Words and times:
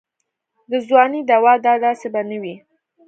د 0.69 0.71
ځوانۍ 0.87 1.21
دوا 1.31 1.53
دا 1.65 1.73
داسې 1.85 2.07
به 2.13 2.21
نه 2.29 2.37
وي. 2.41 2.55